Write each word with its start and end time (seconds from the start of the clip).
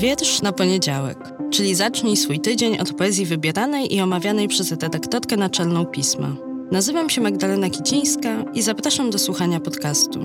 Wiersz 0.00 0.42
na 0.42 0.52
poniedziałek, 0.52 1.18
czyli 1.50 1.74
zacznij 1.74 2.16
swój 2.16 2.40
tydzień 2.40 2.78
od 2.78 2.92
poezji 2.92 3.26
wybieranej 3.26 3.94
i 3.94 4.00
omawianej 4.00 4.48
przez 4.48 4.70
redaktorkę 4.70 5.36
naczelną 5.36 5.86
pisma. 5.86 6.28
Nazywam 6.72 7.10
się 7.10 7.20
Magdalena 7.20 7.70
Kicińska 7.70 8.44
i 8.54 8.62
zapraszam 8.62 9.10
do 9.10 9.18
słuchania 9.18 9.60
podcastu. 9.60 10.20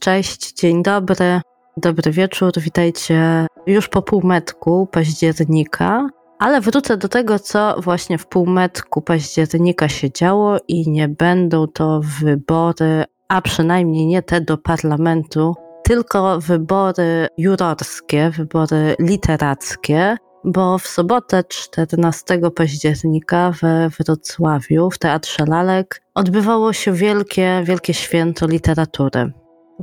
Cześć, 0.00 0.52
dzień 0.52 0.82
dobry, 0.82 1.40
dobry 1.76 2.12
wieczór, 2.12 2.52
witajcie 2.56 3.46
już 3.66 3.88
po 3.88 4.02
półmetku 4.02 4.88
października, 4.92 6.08
ale 6.38 6.60
wrócę 6.60 6.96
do 6.96 7.08
tego, 7.08 7.38
co 7.38 7.76
właśnie 7.78 8.18
w 8.18 8.26
półmetku 8.26 9.02
października 9.02 9.88
się 9.88 10.12
działo 10.12 10.56
i 10.68 10.90
nie 10.90 11.08
będą 11.08 11.66
to 11.66 12.00
wybory 12.20 13.04
a 13.30 13.42
przynajmniej 13.42 14.06
nie 14.06 14.22
te 14.22 14.40
do 14.40 14.58
parlamentu, 14.58 15.54
tylko 15.84 16.40
wybory 16.40 17.28
jurorskie, 17.38 18.30
wybory 18.30 18.96
literackie, 18.98 20.16
bo 20.44 20.78
w 20.78 20.86
sobotę 20.86 21.44
14 21.44 22.40
października 22.56 23.52
we 23.62 23.88
Wrocławiu 23.88 24.90
w 24.90 24.98
Teatrze 24.98 25.44
Lalek 25.46 26.02
odbywało 26.14 26.72
się 26.72 26.92
wielkie, 26.92 27.62
wielkie 27.64 27.94
święto 27.94 28.46
literatury. 28.46 29.32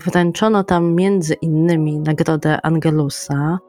Wręczono 0.05 0.64
tam 0.64 0.96
między 0.96 1.34
innymi 1.34 2.00
Nagrodę 2.00 2.66
Angelusa. 2.66 3.60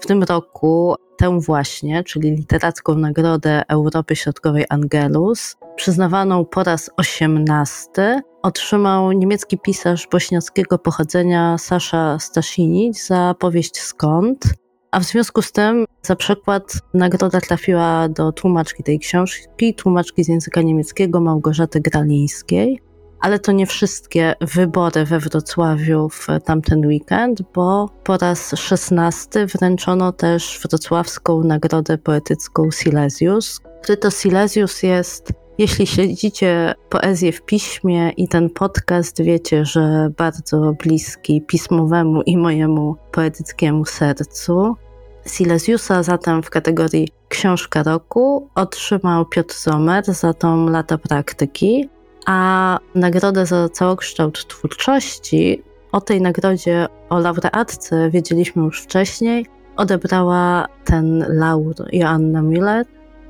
W 0.00 0.06
tym 0.06 0.22
roku 0.22 0.94
tę 1.16 1.40
właśnie, 1.40 2.04
czyli 2.04 2.30
literacką 2.30 2.94
Nagrodę 2.94 3.62
Europy 3.68 4.16
Środkowej 4.16 4.64
Angelus, 4.68 5.56
przyznawaną 5.76 6.44
po 6.44 6.62
raz 6.62 6.90
osiemnasty, 6.96 8.20
otrzymał 8.42 9.12
niemiecki 9.12 9.58
pisarz 9.58 10.08
bośniackiego 10.12 10.78
pochodzenia 10.78 11.58
Sasza 11.58 12.18
Stasinic 12.18 13.06
za 13.06 13.34
powieść 13.38 13.80
Skąd, 13.80 14.44
a 14.90 15.00
w 15.00 15.04
związku 15.04 15.42
z 15.42 15.52
tym 15.52 15.84
za 16.02 16.16
przykład 16.16 16.72
nagroda 16.94 17.40
trafiła 17.40 18.08
do 18.08 18.32
tłumaczki 18.32 18.82
tej 18.82 18.98
książki, 18.98 19.74
tłumaczki 19.74 20.24
z 20.24 20.28
języka 20.28 20.62
niemieckiego 20.62 21.20
Małgorzaty 21.20 21.80
Gralińskiej. 21.80 22.80
Ale 23.20 23.38
to 23.38 23.52
nie 23.52 23.66
wszystkie 23.66 24.34
wybory 24.40 25.04
we 25.04 25.18
Wrocławiu 25.18 26.08
w 26.08 26.26
tamten 26.44 26.86
weekend, 26.86 27.42
bo 27.54 27.90
po 28.04 28.16
raz 28.16 28.54
szesnasty 28.56 29.46
wręczono 29.46 30.12
też 30.12 30.60
wrocławską 30.62 31.42
nagrodę 31.44 31.98
poetycką 31.98 32.70
Silesius, 32.70 33.60
który 33.82 33.96
to 33.96 34.10
Silesius 34.10 34.82
jest 34.82 35.32
jeśli 35.58 35.86
śledzicie 35.86 36.74
poezję 36.88 37.32
w 37.32 37.42
piśmie 37.42 38.10
i 38.16 38.28
ten 38.28 38.50
podcast, 38.50 39.22
wiecie, 39.22 39.64
że 39.64 40.10
bardzo 40.16 40.72
bliski 40.72 41.42
pismowemu 41.42 42.22
i 42.22 42.36
mojemu 42.36 42.96
poetyckiemu 43.12 43.84
sercu. 43.84 44.76
Silesiusa 45.26 46.02
zatem 46.02 46.42
w 46.42 46.50
kategorii 46.50 47.08
Książka 47.28 47.82
Roku 47.82 48.48
otrzymał 48.54 49.26
Piotr 49.26 49.54
Zomer 49.54 50.04
za 50.04 50.34
tą 50.34 50.68
lata 50.68 50.98
praktyki, 50.98 51.88
a 52.26 52.78
nagrodę 52.94 53.46
za 53.46 53.68
całokształt 53.68 54.46
twórczości, 54.46 55.62
o 55.92 56.00
tej 56.00 56.20
nagrodzie, 56.20 56.86
o 57.08 57.18
laureatce 57.18 58.10
wiedzieliśmy 58.10 58.62
już 58.62 58.82
wcześniej, 58.82 59.46
odebrała 59.76 60.66
ten 60.84 61.24
laur 61.28 61.74
Joanna 61.92 62.42
Miller, 62.42 62.86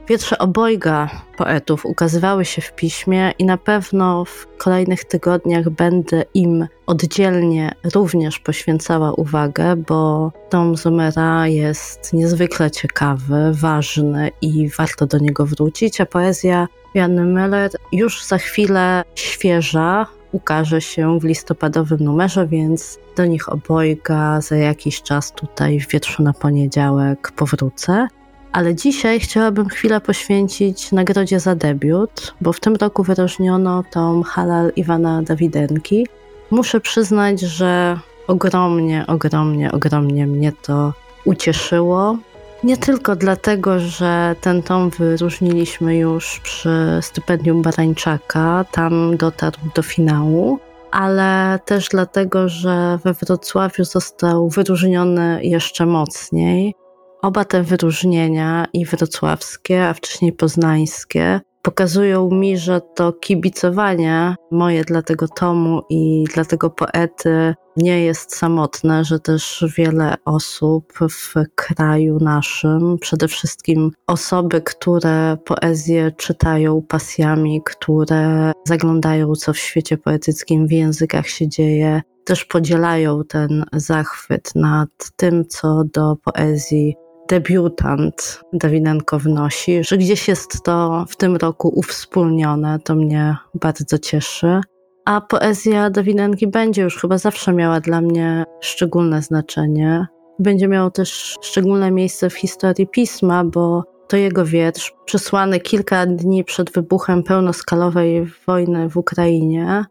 Wiersze 0.08 0.38
obojga 0.38 1.10
poetów 1.36 1.86
ukazywały 1.86 2.44
się 2.44 2.62
w 2.62 2.72
piśmie 2.72 3.32
i 3.38 3.44
na 3.44 3.56
pewno 3.56 4.24
w 4.24 4.46
kolejnych 4.58 5.04
tygodniach 5.04 5.70
będę 5.70 6.24
im 6.34 6.66
oddzielnie 6.86 7.72
również 7.94 8.38
poświęcała 8.38 9.12
uwagę, 9.12 9.76
bo 9.76 10.32
tom 10.50 10.76
Zomera 10.76 11.48
jest 11.48 12.12
niezwykle 12.12 12.70
ciekawy, 12.70 13.52
ważny 13.52 14.30
i 14.42 14.68
warto 14.68 15.06
do 15.06 15.18
niego 15.18 15.46
wrócić, 15.46 16.00
a 16.00 16.06
poezja 16.06 16.68
Janny 16.94 17.24
Meller 17.24 17.70
już 17.92 18.24
za 18.24 18.38
chwilę 18.38 19.04
świeża, 19.14 20.06
ukaże 20.32 20.80
się 20.80 21.18
w 21.20 21.24
listopadowym 21.24 21.98
numerze, 22.00 22.46
więc 22.46 22.98
do 23.16 23.26
nich 23.26 23.52
obojga 23.52 24.40
za 24.40 24.56
jakiś 24.56 25.02
czas 25.02 25.32
tutaj 25.32 25.80
w 25.80 25.88
wietrzu 25.88 26.22
na 26.22 26.32
poniedziałek 26.32 27.32
powrócę. 27.36 28.08
Ale 28.52 28.74
dzisiaj 28.74 29.20
chciałabym 29.20 29.68
chwilę 29.68 30.00
poświęcić 30.00 30.92
nagrodzie 30.92 31.40
za 31.40 31.54
debiut, 31.54 32.34
bo 32.40 32.52
w 32.52 32.60
tym 32.60 32.76
roku 32.76 33.02
wyróżniono 33.02 33.84
tą 33.90 34.22
Halal 34.22 34.72
Iwana 34.76 35.22
Dawidenki. 35.22 36.06
Muszę 36.50 36.80
przyznać, 36.80 37.40
że 37.40 37.98
ogromnie, 38.26 39.04
ogromnie, 39.06 39.72
ogromnie 39.72 40.26
mnie 40.26 40.52
to 40.62 40.92
ucieszyło. 41.24 42.18
Nie 42.64 42.76
tylko 42.76 43.16
dlatego, 43.16 43.78
że 43.78 44.36
ten 44.40 44.62
tom 44.62 44.90
wyróżniliśmy 44.90 45.96
już 45.96 46.40
przy 46.40 46.98
stypendium 47.00 47.62
Barańczaka, 47.62 48.64
tam 48.72 49.16
dotarł 49.16 49.58
do 49.74 49.82
finału, 49.82 50.58
ale 50.90 51.58
też 51.64 51.88
dlatego, 51.88 52.48
że 52.48 52.98
we 53.04 53.12
Wrocławiu 53.12 53.84
został 53.84 54.48
wyróżniony 54.48 55.40
jeszcze 55.42 55.86
mocniej. 55.86 56.74
Oba 57.22 57.44
te 57.44 57.62
wyróżnienia, 57.62 58.66
i 58.72 58.86
wrocławskie, 58.86 59.88
a 59.88 59.94
wcześniej 59.94 60.32
poznańskie, 60.32 61.40
pokazują 61.62 62.30
mi, 62.30 62.58
że 62.58 62.80
to 62.94 63.12
kibicowanie 63.12 64.34
moje 64.50 64.84
dla 64.84 65.02
tego 65.02 65.28
tomu 65.28 65.82
i 65.90 66.24
dla 66.34 66.44
tego 66.44 66.70
poety 66.70 67.54
nie 67.76 68.04
jest 68.04 68.36
samotne, 68.36 69.04
że 69.04 69.20
też 69.20 69.64
wiele 69.76 70.14
osób 70.24 70.92
w 70.98 71.34
kraju 71.54 72.18
naszym, 72.20 72.98
przede 73.00 73.28
wszystkim 73.28 73.90
osoby, 74.06 74.60
które 74.60 75.36
poezję 75.44 76.12
czytają 76.16 76.82
pasjami, 76.82 77.62
które 77.64 78.52
zaglądają, 78.64 79.34
co 79.34 79.52
w 79.52 79.58
świecie 79.58 79.98
poetyckim 79.98 80.66
w 80.66 80.72
językach 80.72 81.28
się 81.28 81.48
dzieje, 81.48 82.02
też 82.24 82.44
podzielają 82.44 83.24
ten 83.28 83.64
zachwyt 83.72 84.54
nad 84.54 84.88
tym, 85.16 85.44
co 85.48 85.84
do 85.84 86.16
poezji 86.24 86.96
debiutant 87.28 88.40
Dawidenko 88.52 89.18
wnosi, 89.18 89.84
że 89.84 89.98
gdzieś 89.98 90.28
jest 90.28 90.62
to 90.64 91.04
w 91.08 91.16
tym 91.16 91.36
roku 91.36 91.68
uwspólnione, 91.68 92.78
to 92.84 92.94
mnie 92.94 93.36
bardzo 93.54 93.98
cieszy. 93.98 94.60
A 95.04 95.20
poezja 95.20 95.90
Dawidenki 95.90 96.46
będzie 96.46 96.82
już 96.82 96.96
chyba 96.96 97.18
zawsze 97.18 97.52
miała 97.52 97.80
dla 97.80 98.00
mnie 98.00 98.44
szczególne 98.60 99.22
znaczenie. 99.22 100.06
Będzie 100.38 100.68
miało 100.68 100.90
też 100.90 101.36
szczególne 101.42 101.90
miejsce 101.90 102.30
w 102.30 102.34
historii 102.34 102.86
pisma, 102.86 103.44
bo 103.44 103.84
to 104.08 104.16
jego 104.16 104.44
wiersz, 104.44 104.94
przysłany 105.04 105.60
kilka 105.60 106.06
dni 106.06 106.44
przed 106.44 106.72
wybuchem 106.72 107.22
pełnoskalowej 107.22 108.26
wojny 108.46 108.88
w 108.88 108.96
Ukrainie, 108.96 109.84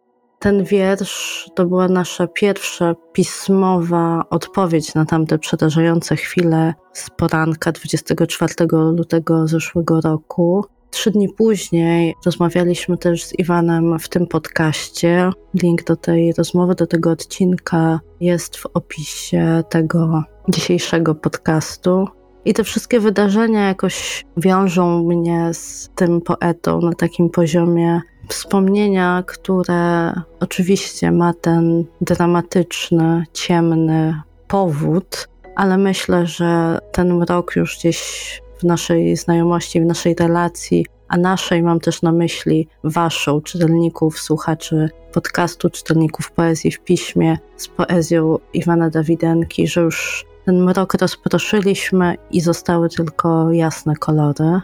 ten 0.46 0.64
wiersz 0.64 1.50
to 1.56 1.66
była 1.66 1.88
nasza 1.88 2.28
pierwsza 2.28 2.96
pismowa 3.14 4.26
odpowiedź 4.30 4.94
na 4.94 5.06
tamte 5.06 5.40
przerażające 5.40 6.16
chwile 6.16 6.74
z 6.94 7.10
poranka 7.10 7.72
24 7.72 8.54
lutego 8.72 9.48
zeszłego 9.48 10.02
roku. 10.02 10.66
Trzy 10.90 11.12
dni 11.12 11.30
później 11.30 12.16
rozmawialiśmy 12.26 12.98
też 12.98 13.24
z 13.24 13.40
Iwanem 13.40 14.00
w 14.00 14.10
tym 14.10 14.28
podcaście. 14.28 15.30
Link 15.64 15.84
do 15.84 15.96
tej 15.96 16.34
rozmowy, 16.34 16.76
do 16.76 16.88
tego 16.88 17.12
odcinka 17.12 18.00
jest 18.20 18.58
w 18.58 18.66
opisie 18.66 19.64
tego 19.70 20.24
dzisiejszego 20.50 21.16
podcastu. 21.16 22.08
I 22.46 22.54
te 22.54 22.64
wszystkie 22.64 23.00
wydarzenia 23.00 23.68
jakoś 23.68 24.26
wiążą 24.38 25.04
mnie 25.04 25.50
z 25.54 25.90
tym 25.96 26.22
poetą 26.22 26.82
na 26.82 26.94
takim 26.94 27.30
poziomie 27.30 28.02
wspomnienia, 28.28 29.24
które 29.28 30.14
oczywiście 30.40 31.12
ma 31.12 31.34
ten 31.34 31.86
dramatyczny, 32.02 33.24
ciemny 33.34 34.22
powód, 34.48 35.28
ale 35.56 35.78
myślę, 35.78 36.28
że 36.28 36.80
ten 36.92 37.14
mrok 37.18 37.56
już 37.56 37.78
gdzieś 37.78 38.42
w 38.60 38.64
naszej 38.64 39.18
znajomości, 39.18 39.82
w 39.82 39.86
naszej 39.86 40.16
relacji, 40.16 40.86
a 41.08 41.18
naszej 41.18 41.64
mam 41.64 41.80
też 41.80 42.02
na 42.02 42.12
myśli 42.12 42.68
waszą, 42.84 43.42
czytelników, 43.42 44.20
słuchaczy 44.20 44.90
podcastu, 45.14 45.70
czytelników 45.70 46.32
poezji 46.32 46.72
w 46.72 46.80
piśmie 46.80 47.38
z 47.58 47.68
poezją 47.68 48.38
Iwana 48.54 48.90
Dawidenki, 48.90 49.68
że 49.68 49.82
już 49.82 50.26
ten 50.46 50.64
mrok 50.64 50.94
rozproszyliśmy 50.94 52.16
i 52.32 52.42
zostały 52.42 52.90
tylko 52.90 53.52
jasne 53.52 53.96
kolory. 53.96 54.62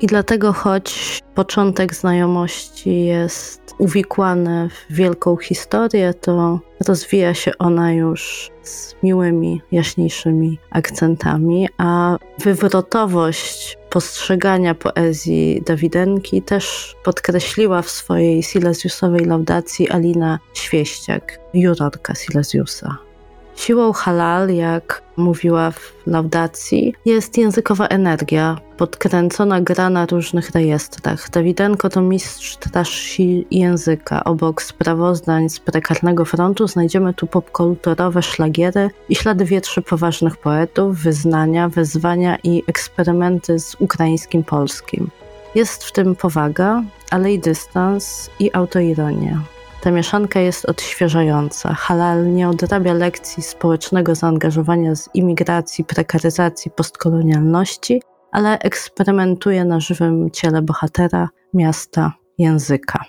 I 0.00 0.06
dlatego, 0.06 0.52
choć 0.52 1.20
początek 1.34 1.94
znajomości 1.94 3.04
jest 3.04 3.74
uwikłany 3.78 4.68
w 4.68 4.94
wielką 4.94 5.36
historię, 5.36 6.14
to 6.14 6.60
rozwija 6.88 7.34
się 7.34 7.52
ona 7.58 7.92
już 7.92 8.50
z 8.62 8.94
miłymi, 9.02 9.60
jaśniejszymi 9.72 10.58
akcentami, 10.70 11.68
a 11.78 12.16
wywrotowość 12.38 13.78
postrzegania 13.90 14.74
poezji 14.74 15.62
Dawidenki 15.66 16.42
też 16.42 16.96
podkreśliła 17.04 17.82
w 17.82 17.90
swojej 17.90 18.42
Silesiusowej 18.42 19.24
laudacji 19.24 19.90
Alina 19.90 20.38
Świeściak, 20.54 21.38
jurorka 21.54 22.14
Silesiusa. 22.14 23.11
Siłą 23.56 23.92
halal, 23.92 24.48
jak 24.48 25.02
mówiła 25.16 25.70
w 25.70 25.92
laudacji, 26.06 26.94
jest 27.04 27.38
językowa 27.38 27.86
energia, 27.86 28.58
podkręcona 28.76 29.60
gra 29.60 29.90
na 29.90 30.06
różnych 30.06 30.50
rejestrach. 30.50 31.30
Dawidenko 31.30 31.88
to 31.88 32.00
mistrz 32.00 32.56
trashi 32.56 33.46
języka. 33.50 34.24
Obok 34.24 34.62
sprawozdań 34.62 35.48
z 35.48 35.60
prekarnego 35.60 36.24
frontu 36.24 36.68
znajdziemy 36.68 37.14
tu 37.14 37.26
popkulturowe 37.26 38.22
szlagiery 38.22 38.90
i 39.08 39.14
ślady 39.14 39.44
wietrzy 39.44 39.82
poważnych 39.82 40.36
poetów, 40.36 40.98
wyznania, 40.98 41.68
wezwania 41.68 42.38
i 42.44 42.62
eksperymenty 42.66 43.58
z 43.58 43.76
ukraińskim 43.78 44.44
polskim. 44.44 45.10
Jest 45.54 45.84
w 45.84 45.92
tym 45.92 46.16
powaga, 46.16 46.82
ale 47.10 47.32
i 47.32 47.38
dystans 47.38 48.30
i 48.38 48.50
autoironia. 48.52 49.42
Ta 49.82 49.90
mieszanka 49.90 50.40
jest 50.40 50.64
odświeżająca. 50.64 51.74
Halal 51.74 52.32
nie 52.32 52.48
odrabia 52.48 52.92
lekcji 52.92 53.42
społecznego 53.42 54.14
zaangażowania 54.14 54.94
z 54.94 55.08
imigracji, 55.14 55.84
prekaryzacji, 55.84 56.70
postkolonialności, 56.70 58.02
ale 58.32 58.58
eksperymentuje 58.58 59.64
na 59.64 59.80
żywym 59.80 60.30
ciele 60.30 60.62
bohatera, 60.62 61.28
miasta, 61.54 62.12
języka. 62.38 63.04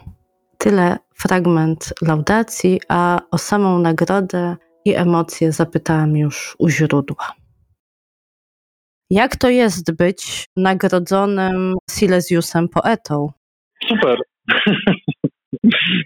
Tyle 0.58 0.98
fragment 1.16 1.94
laudacji, 2.02 2.82
a 2.90 3.20
o 3.32 3.38
samą 3.38 3.80
nagrodę 3.80 4.56
i 4.86 4.96
emocje 4.96 5.52
zapytałam 5.52 6.18
już 6.18 6.56
u 6.60 6.70
źródła. 6.70 7.34
Jak 9.10 9.36
to 9.36 9.50
jest 9.50 9.96
być 9.96 10.46
nagrodzonym 10.58 11.76
Silesiusem 11.92 12.70
poetą? 12.70 13.32
Super. 13.88 14.18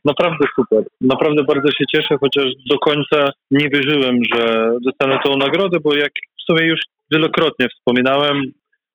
Naprawdę 0.05 0.45
super. 0.55 0.83
Naprawdę 1.01 1.43
bardzo 1.43 1.67
się 1.67 1.85
cieszę, 1.95 2.15
chociaż 2.19 2.45
do 2.69 2.79
końca 2.79 3.29
nie 3.51 3.69
wierzyłem, 3.69 4.19
że 4.33 4.71
dostanę 4.85 5.19
tą 5.25 5.37
nagrodę, 5.37 5.77
bo 5.83 5.95
jak 5.95 6.11
sobie 6.49 6.65
już 6.65 6.79
wielokrotnie 7.11 7.67
wspominałem, 7.69 8.41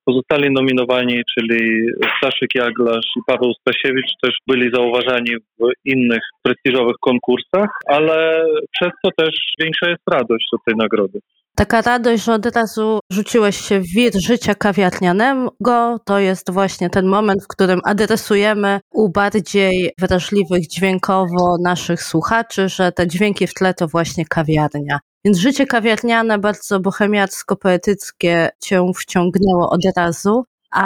pozostali 0.04 0.50
nominowani, 0.50 1.22
czyli 1.34 1.86
Staszek 2.16 2.54
Jaglasz 2.54 3.06
i 3.16 3.20
Paweł 3.26 3.52
Stasiewicz, 3.60 4.12
też 4.22 4.34
byli 4.48 4.70
zauważani 4.74 5.36
w 5.36 5.70
innych 5.84 6.22
prestiżowych 6.42 6.96
konkursach, 7.00 7.68
ale 7.86 8.44
przez 8.72 8.90
to 9.04 9.10
też 9.16 9.34
większa 9.60 9.88
jest 9.90 10.02
radość 10.12 10.46
do 10.52 10.58
tej 10.66 10.76
nagrody. 10.76 11.20
Taka 11.56 11.82
radość, 11.82 12.24
że 12.24 12.34
od 12.34 12.46
razu 12.46 13.00
rzuciłeś 13.10 13.56
się 13.56 13.80
w 13.80 13.86
wir 13.86 14.12
życia 14.20 14.54
kawiarnianego, 14.54 15.98
to 16.04 16.18
jest 16.18 16.50
właśnie 16.50 16.90
ten 16.90 17.06
moment, 17.06 17.44
w 17.44 17.48
którym 17.48 17.80
adresujemy 17.84 18.80
u 18.92 19.08
bardziej 19.08 19.94
wrażliwych 19.98 20.68
dźwiękowo 20.68 21.56
naszych 21.62 22.02
słuchaczy, 22.02 22.68
że 22.68 22.92
te 22.92 23.06
dźwięki 23.06 23.46
w 23.46 23.54
tle 23.54 23.74
to 23.74 23.88
właśnie 23.88 24.26
kawiarnia. 24.26 24.98
Więc 25.24 25.38
życie 25.38 25.66
kawiarniane, 25.66 26.38
bardzo 26.38 26.80
bohemiacko-poetyckie 26.80 28.48
cię 28.60 28.92
wciągnęło 28.96 29.70
od 29.70 29.80
razu. 29.96 30.44
A 30.70 30.84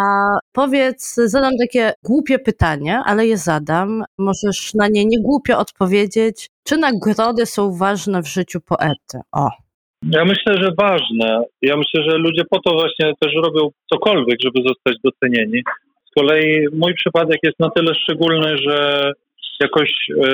powiedz, 0.53 1.15
zadam 1.15 1.53
takie 1.61 1.93
głupie 2.03 2.39
pytanie, 2.39 3.01
ale 3.05 3.27
je 3.27 3.39
zadam. 3.39 4.05
Możesz 4.19 4.75
na 4.75 4.89
nie 4.89 5.05
nie 5.05 5.23
głupio 5.23 5.59
odpowiedzieć. 5.59 6.51
Czy 6.65 6.77
nagrody 6.77 7.47
są 7.47 7.73
ważne 7.73 8.23
w 8.23 8.27
życiu 8.27 8.61
poety? 8.61 9.21
O. 9.33 9.66
Ja 10.03 10.25
myślę, 10.25 10.63
że 10.63 10.71
ważne. 10.79 11.43
Ja 11.63 11.77
myślę, 11.77 12.11
że 12.11 12.19
ludzie 12.19 12.43
po 12.51 12.61
to 12.61 12.75
właśnie 12.75 13.13
też 13.21 13.33
robią 13.45 13.69
cokolwiek, 13.93 14.39
żeby 14.45 14.69
zostać 14.69 14.97
docenieni. 15.05 15.63
Z 16.11 16.15
kolei 16.15 16.67
mój 16.73 16.95
przypadek 16.95 17.39
jest 17.43 17.61
na 17.61 17.71
tyle 17.71 17.95
szczególny, 17.95 18.57
że 18.59 19.13
jakoś 19.61 19.91
e, 20.11 20.31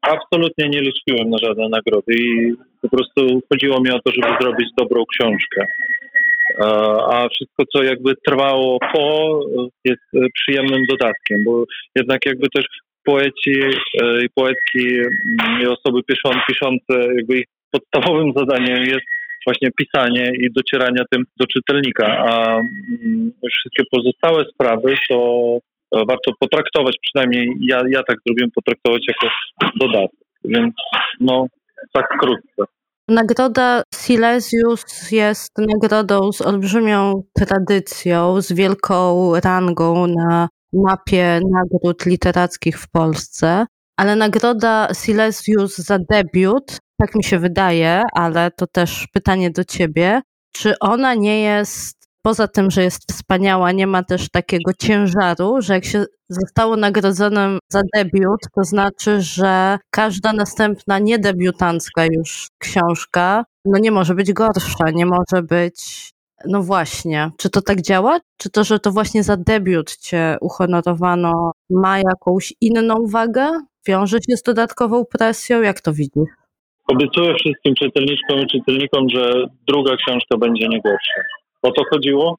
absolutnie 0.00 0.68
nie 0.68 0.80
liczyłem 0.80 1.30
na 1.30 1.38
żadne 1.38 1.68
nagrody 1.68 2.14
i 2.14 2.52
po 2.82 2.88
prostu 2.88 3.40
chodziło 3.52 3.80
mi 3.80 3.90
o 3.90 4.00
to, 4.04 4.12
żeby 4.12 4.34
zrobić 4.40 4.68
dobrą 4.78 5.04
książkę. 5.06 5.66
E, 6.58 6.64
a 7.12 7.28
wszystko, 7.28 7.64
co 7.72 7.82
jakby 7.82 8.14
trwało 8.26 8.78
po, 8.94 9.40
jest 9.84 10.32
przyjemnym 10.34 10.86
dodatkiem, 10.90 11.44
bo 11.44 11.64
jednak 11.96 12.26
jakby 12.26 12.48
też 12.48 12.64
poeci 13.04 13.60
e, 14.02 14.24
i 14.24 14.28
poetki 14.34 14.88
mm, 14.88 15.62
i 15.62 15.66
osoby 15.66 16.00
piszące, 16.48 17.14
jakby 17.16 17.38
ich 17.38 17.46
podstawowym 17.72 18.32
zadaniem 18.36 18.84
jest 18.84 19.06
właśnie 19.46 19.68
pisanie 19.78 20.32
i 20.40 20.52
docieranie 20.52 21.02
tym 21.10 21.24
do 21.36 21.46
czytelnika, 21.46 22.06
a 22.06 22.56
mm, 22.56 23.32
wszystkie 23.52 23.82
pozostałe 23.90 24.44
sprawy 24.54 24.94
to 25.08 25.58
e, 25.94 26.04
warto 26.08 26.32
potraktować, 26.40 26.96
przynajmniej 27.02 27.48
ja, 27.60 27.80
ja 27.90 28.02
tak 28.02 28.16
zrobiłem, 28.26 28.50
potraktować 28.54 29.02
jako 29.08 29.34
dodatek. 29.76 30.20
Więc 30.44 30.74
no, 31.20 31.46
tak 31.92 32.08
krótko. 32.20 32.72
Nagroda 33.08 33.82
Silesius 33.94 35.10
jest 35.12 35.52
nagrodą 35.58 36.32
z 36.32 36.40
olbrzymią 36.40 37.22
tradycją, 37.34 38.40
z 38.40 38.52
wielką 38.52 39.32
rangą 39.44 40.06
na 40.06 40.48
mapie 40.72 41.40
nagród 41.50 42.06
literackich 42.06 42.78
w 42.78 42.90
Polsce, 42.90 43.66
ale 43.96 44.16
nagroda 44.16 44.88
Silesius 45.04 45.76
za 45.76 45.98
debiut 45.98 46.78
tak 47.02 47.14
mi 47.14 47.24
się 47.24 47.38
wydaje, 47.38 48.02
ale 48.12 48.50
to 48.50 48.66
też 48.66 49.08
pytanie 49.12 49.50
do 49.50 49.64
ciebie. 49.64 50.22
Czy 50.52 50.78
ona 50.78 51.14
nie 51.14 51.40
jest, 51.40 52.08
poza 52.22 52.48
tym, 52.48 52.70
że 52.70 52.82
jest 52.82 53.12
wspaniała, 53.12 53.72
nie 53.72 53.86
ma 53.86 54.02
też 54.02 54.28
takiego 54.30 54.72
ciężaru, 54.78 55.62
że 55.62 55.74
jak 55.74 55.84
się 55.84 56.04
zostało 56.28 56.76
nagrodzonym 56.76 57.58
za 57.68 57.80
debiut, 57.94 58.40
to 58.54 58.64
znaczy, 58.64 59.22
że 59.22 59.78
każda 59.90 60.32
następna 60.32 60.98
niedebiutancka 60.98 62.04
już 62.04 62.48
książka, 62.58 63.44
no 63.64 63.78
nie 63.78 63.90
może 63.90 64.14
być 64.14 64.32
gorsza, 64.32 64.90
nie 64.94 65.06
może 65.06 65.42
być 65.42 66.10
no 66.44 66.62
właśnie, 66.62 67.30
czy 67.36 67.50
to 67.50 67.62
tak 67.62 67.82
działa? 67.82 68.20
Czy 68.36 68.50
to, 68.50 68.64
że 68.64 68.78
to 68.78 68.92
właśnie 68.92 69.22
za 69.22 69.36
debiut 69.36 69.96
cię 69.96 70.36
uhonorowano, 70.40 71.52
ma 71.70 71.98
jakąś 71.98 72.54
inną 72.60 72.94
wagę? 73.06 73.50
Wiąże 73.86 74.18
się 74.18 74.36
z 74.36 74.42
dodatkową 74.42 75.04
presją? 75.04 75.62
Jak 75.62 75.80
to 75.80 75.92
widzisz? 75.92 76.41
Obiecuję 76.88 77.34
wszystkim 77.34 77.74
czytelniczkom 77.74 78.38
i 78.40 78.46
czytelnikom, 78.46 79.08
że 79.08 79.44
druga 79.68 79.96
książka 79.96 80.36
będzie 80.38 80.68
nie 80.68 80.80
gorsza. 80.80 81.20
O 81.62 81.70
to 81.70 81.82
chodziło? 81.90 82.38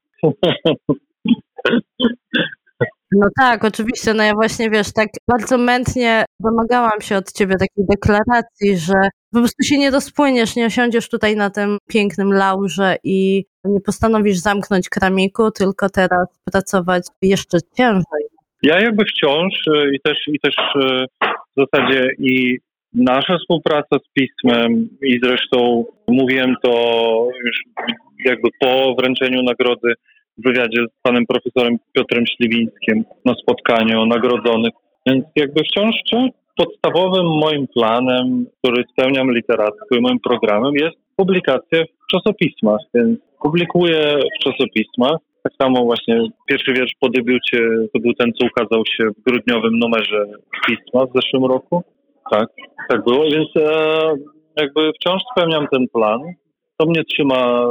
No 3.16 3.28
tak, 3.40 3.64
oczywiście. 3.66 4.14
No 4.14 4.24
ja 4.24 4.34
właśnie 4.34 4.70
wiesz, 4.70 4.94
tak 4.94 5.08
bardzo 5.28 5.58
mętnie 5.58 6.26
domagałam 6.40 7.02
się 7.02 7.18
od 7.18 7.32
ciebie 7.32 7.56
takiej 7.56 7.86
deklaracji, 7.90 8.78
że 8.78 9.10
po 9.32 9.40
prostu 9.40 9.64
się 9.64 9.78
nie 9.78 9.92
rozpłyniesz, 9.92 10.56
nie 10.56 10.66
osiądziesz 10.66 11.10
tutaj 11.10 11.36
na 11.36 11.50
tym 11.50 11.78
pięknym 11.90 12.34
laurze 12.34 12.96
i 13.04 13.46
nie 13.64 13.82
postanowisz 13.82 14.38
zamknąć 14.38 14.90
kramiku, 14.90 15.52
tylko 15.52 15.90
teraz 15.90 16.28
pracować 16.52 17.04
jeszcze 17.22 17.58
ciężej. 17.78 18.24
Ja 18.64 18.80
jakby 18.80 19.06
wciąż 19.06 19.54
y, 19.68 19.96
i 19.96 20.00
też, 20.00 20.18
i 20.28 20.40
też 20.40 20.56
y, 20.76 21.06
w 21.58 21.66
zasadzie 21.72 22.08
i 22.20 22.60
Nasza 22.96 23.38
współpraca 23.38 23.98
z 23.98 24.14
pismem 24.14 24.90
i 25.02 25.20
zresztą 25.24 25.86
mówiłem 26.08 26.56
to 26.64 26.72
już 27.46 27.62
jakby 28.26 28.50
po 28.60 28.96
wręczeniu 29.00 29.44
nagrody 29.44 29.94
w 30.38 30.44
wywiadzie 30.48 30.82
z 30.82 31.02
panem 31.02 31.26
profesorem 31.26 31.78
Piotrem 31.94 32.26
Śliwińskim 32.28 33.04
na 33.26 33.34
spotkaniu 33.34 34.06
nagrodzonych. 34.06 34.74
Więc 35.08 35.26
jakby 35.36 35.62
wciąż 35.64 35.96
podstawowym 36.58 37.26
moim 37.26 37.68
planem, 37.68 38.46
który 38.60 38.84
spełniam 38.92 39.32
literacko 39.32 39.96
i 39.98 40.02
moim 40.02 40.20
programem 40.20 40.74
jest 40.76 40.96
publikacja 41.16 41.84
w 41.84 42.12
czasopismach, 42.12 42.80
więc 42.94 43.20
publikuję 43.42 44.20
w 44.36 44.44
czasopismach. 44.44 45.18
Tak 45.44 45.54
samo 45.62 45.84
właśnie 45.84 46.28
pierwszy 46.48 46.74
wiersz 46.74 46.94
po 47.00 47.10
debiucie 47.10 47.60
to 47.94 48.00
był 48.00 48.14
ten, 48.14 48.32
co 48.34 48.48
ukazał 48.48 48.84
się 48.86 49.04
w 49.10 49.24
grudniowym 49.24 49.80
numerze 49.80 50.26
pisma 50.68 51.06
w 51.06 51.12
zeszłym 51.16 51.46
roku. 51.46 51.84
Tak, 52.32 52.48
tak 52.90 53.04
było, 53.04 53.24
więc 53.24 53.50
e, 53.56 54.16
jakby 54.58 54.92
wciąż 54.94 55.22
spełniam 55.32 55.68
ten 55.72 55.88
plan. 55.94 56.22
To 56.78 56.86
mnie 56.86 57.04
trzyma 57.04 57.68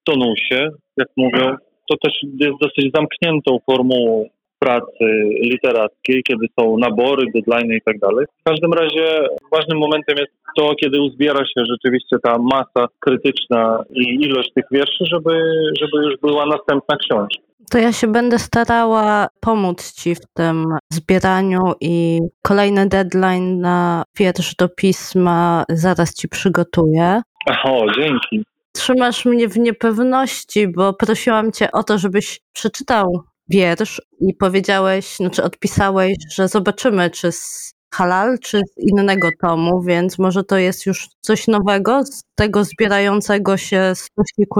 w 0.00 0.04
tonusie, 0.04 0.70
jak 0.96 1.08
mówią. 1.16 1.56
To 1.90 1.96
też 2.02 2.12
jest 2.22 2.58
dosyć 2.60 2.92
zamkniętą 2.94 3.58
formułą 3.70 4.28
pracy 4.58 5.06
literackiej, 5.40 6.22
kiedy 6.28 6.46
są 6.60 6.76
nabory, 6.78 7.24
deadline 7.34 7.72
i 7.72 7.82
tak 7.84 7.98
dalej. 7.98 8.26
W 8.40 8.44
każdym 8.44 8.72
razie 8.72 9.26
ważnym 9.52 9.78
momentem 9.78 10.16
jest 10.18 10.32
to, 10.56 10.74
kiedy 10.74 11.00
uzbiera 11.00 11.40
się 11.44 11.62
rzeczywiście 11.70 12.16
ta 12.22 12.38
masa 12.38 12.88
krytyczna 13.00 13.84
i 13.90 14.24
ilość 14.24 14.52
tych 14.54 14.64
wierszy, 14.70 15.04
żeby, 15.04 15.32
żeby 15.80 16.04
już 16.04 16.20
była 16.20 16.46
następna 16.46 16.96
książka. 16.96 17.51
To 17.70 17.78
ja 17.78 17.92
się 17.92 18.06
będę 18.06 18.38
starała 18.38 19.28
pomóc 19.40 19.92
Ci 19.92 20.14
w 20.14 20.26
tym 20.34 20.66
zbieraniu 20.92 21.60
i 21.80 22.20
kolejny 22.42 22.88
deadline 22.88 23.60
na 23.60 24.04
wiersz 24.16 24.54
do 24.54 24.68
pisma 24.68 25.64
zaraz 25.68 26.14
Ci 26.14 26.28
przygotuję. 26.28 27.22
O, 27.64 27.84
dzięki. 27.98 28.44
trzymasz 28.72 29.24
mnie 29.24 29.48
w 29.48 29.58
niepewności, 29.58 30.68
bo 30.68 30.92
prosiłam 30.92 31.52
cię 31.52 31.72
o 31.72 31.82
to, 31.82 31.98
żebyś 31.98 32.40
przeczytał 32.52 33.22
wiersz 33.48 34.02
i 34.20 34.34
powiedziałeś, 34.34 35.16
znaczy 35.16 35.42
odpisałeś, 35.42 36.14
że 36.34 36.48
zobaczymy, 36.48 37.10
czy 37.10 37.32
z 37.32 37.74
halal, 37.94 38.38
czy 38.38 38.58
z 38.58 38.78
innego 38.78 39.28
tomu, 39.40 39.82
więc 39.82 40.18
może 40.18 40.44
to 40.44 40.56
jest 40.56 40.86
już 40.86 41.08
coś 41.20 41.48
nowego 41.48 42.04
z 42.04 42.22
tego 42.34 42.64
zbierającego 42.64 43.56
się 43.56 43.92
z 43.94 44.08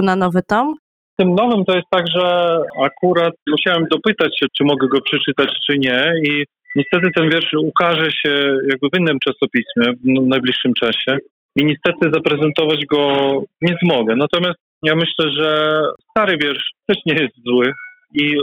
na 0.03 0.17
nowy 0.17 0.43
tom? 0.43 0.75
Tym 1.17 1.35
nowym 1.35 1.65
to 1.65 1.77
jest 1.77 1.89
tak, 1.91 2.05
że 2.17 2.57
akurat 2.83 3.35
musiałem 3.51 3.87
dopytać 3.91 4.39
się, 4.39 4.47
czy 4.57 4.65
mogę 4.65 4.89
go 4.89 5.01
przeczytać, 5.01 5.49
czy 5.67 5.79
nie 5.79 6.13
i 6.27 6.45
niestety 6.77 7.11
ten 7.17 7.31
wiersz 7.31 7.53
ukaże 7.59 8.11
się 8.11 8.59
jakby 8.71 8.89
w 8.93 8.99
innym 8.99 9.19
czasopismie 9.19 9.93
w 10.05 10.29
najbliższym 10.29 10.75
czasie 10.75 11.19
i 11.57 11.65
niestety 11.65 12.11
zaprezentować 12.13 12.87
go 12.87 13.33
nie 13.63 13.77
zmogę. 13.83 14.17
Natomiast 14.17 14.59
ja 14.83 14.95
myślę, 14.95 15.31
że 15.39 15.81
stary 16.11 16.39
wiersz 16.43 16.71
też 16.87 16.99
nie 17.07 17.15
jest 17.15 17.35
zły 17.47 17.73
i 18.15 18.35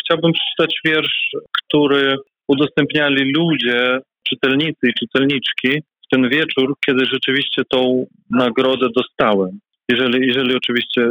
chciałbym 0.00 0.32
przeczytać 0.32 0.80
wiersz, 0.84 1.30
który 1.52 2.16
udostępniali 2.48 3.32
ludzie, 3.32 3.98
czytelnicy 4.28 4.88
i 4.88 4.94
czytelniczki 5.00 5.82
w 6.06 6.08
ten 6.10 6.28
wieczór, 6.28 6.74
kiedy 6.86 7.04
rzeczywiście 7.06 7.62
tą 7.70 8.06
nagrodę 8.30 8.86
dostałem. 8.96 9.58
Jeżeli, 9.88 10.26
jeżeli 10.26 10.56
oczywiście 10.56 11.08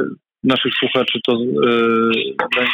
naszych 0.48 0.74
słuchaczy 0.80 1.20
to 1.28 1.38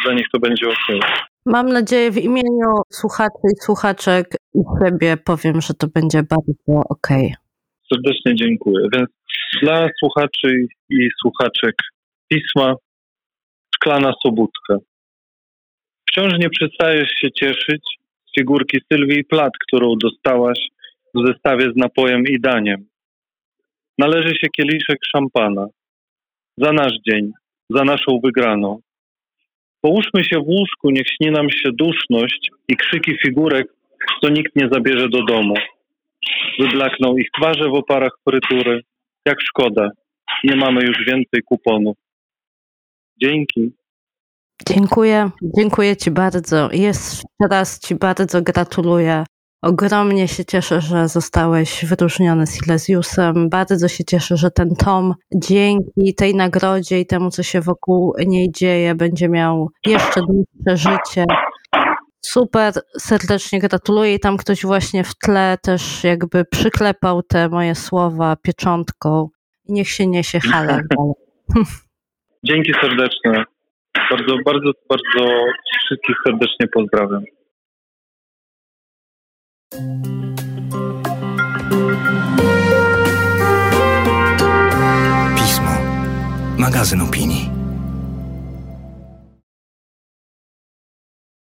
dla 0.03 0.13
nich 0.13 0.27
to 0.33 0.39
będzie 0.39 0.67
ok. 0.69 1.05
Mam 1.45 1.69
nadzieję 1.69 2.11
w 2.11 2.17
imieniu 2.17 2.69
słuchaczy 2.89 3.47
i 3.53 3.61
słuchaczek 3.61 4.27
i 4.55 4.59
siebie 4.79 5.17
powiem, 5.17 5.61
że 5.61 5.73
to 5.73 5.87
będzie 5.87 6.23
bardzo 6.23 6.83
ok. 6.89 7.07
Serdecznie 7.93 8.35
dziękuję. 8.35 8.87
Więc 8.93 9.09
dla 9.61 9.89
słuchaczy 9.99 10.67
i 10.89 11.09
słuchaczek 11.21 11.75
pisma 12.27 12.75
Szklana 13.75 14.13
Sobótka. 14.23 14.77
Wciąż 16.09 16.33
nie 16.39 16.49
przestajesz 16.49 17.09
się 17.09 17.31
cieszyć 17.31 17.81
z 18.27 18.39
figurki 18.39 18.77
Sylwii 18.91 19.23
Plat, 19.23 19.51
którą 19.67 19.95
dostałaś 20.03 20.59
w 21.15 21.27
zestawie 21.27 21.71
z 21.71 21.75
napojem 21.75 22.23
i 22.23 22.39
daniem. 22.39 22.85
Należy 23.97 24.29
się 24.29 24.47
kieliszek 24.57 24.97
szampana. 25.11 25.67
Za 26.57 26.71
nasz 26.71 26.93
dzień, 27.09 27.31
za 27.69 27.83
naszą 27.83 28.19
wygraną. 28.23 28.79
Połóżmy 29.81 30.23
się 30.23 30.39
w 30.39 30.47
łóżku, 30.47 30.91
niech 30.91 31.07
śni 31.07 31.31
nam 31.31 31.49
się 31.49 31.69
duszność 31.73 32.49
i 32.67 32.75
krzyki 32.75 33.17
figurek, 33.25 33.67
co 34.21 34.29
nikt 34.29 34.55
nie 34.55 34.69
zabierze 34.73 35.09
do 35.09 35.23
domu. 35.23 35.53
Wyblakną 36.59 37.17
ich 37.17 37.27
twarze 37.31 37.69
w 37.69 37.73
oparach 37.73 38.11
frytury. 38.29 38.81
Jak 39.25 39.41
szkoda, 39.41 39.89
nie 40.43 40.55
mamy 40.55 40.81
już 40.85 41.05
więcej 41.07 41.41
kuponów. 41.45 41.97
Dzięki. 43.21 43.71
Dziękuję, 44.67 45.29
dziękuję 45.41 45.97
Ci 45.97 46.11
bardzo. 46.11 46.69
Jeszcze 46.71 47.23
raz 47.49 47.79
Ci 47.79 47.95
bardzo 47.95 48.41
gratuluję 48.41 49.23
Ogromnie 49.63 50.27
się 50.27 50.45
cieszę, 50.45 50.81
że 50.81 51.07
zostałeś 51.07 51.85
wyróżniony 51.85 52.47
Silesiusem. 52.47 53.49
Bardzo 53.49 53.87
się 53.87 54.03
cieszę, 54.03 54.37
że 54.37 54.51
ten 54.51 54.75
tom 54.75 55.13
dzięki 55.35 56.15
tej 56.17 56.35
nagrodzie 56.35 56.99
i 56.99 57.05
temu, 57.05 57.29
co 57.29 57.43
się 57.43 57.61
wokół 57.61 58.13
niej 58.27 58.51
dzieje, 58.51 58.95
będzie 58.95 59.29
miał 59.29 59.69
jeszcze 59.85 60.21
dłuższe 60.21 60.77
życie. 60.77 61.25
Super, 62.21 62.73
serdecznie 62.99 63.59
gratuluję. 63.59 64.19
Tam 64.19 64.37
ktoś 64.37 64.65
właśnie 64.65 65.03
w 65.03 65.15
tle 65.15 65.57
też 65.63 66.03
jakby 66.03 66.45
przyklepał 66.45 67.23
te 67.23 67.49
moje 67.49 67.75
słowa 67.75 68.35
pieczątką. 68.35 69.29
Niech 69.69 69.89
się 69.89 70.07
niesie 70.07 70.39
halal. 70.39 70.81
Dzięki 72.49 72.73
serdeczne. 72.81 73.43
Bardzo, 74.11 74.35
bardzo, 74.45 74.71
bardzo 74.89 75.35
wszystkich 75.85 76.15
serdecznie 76.25 76.67
pozdrawiam. 76.73 77.23
Pismo. 85.35 85.73
Magazyn 86.57 87.01
opinii. 87.01 87.52